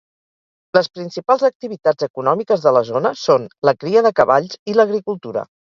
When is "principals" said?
0.99-1.45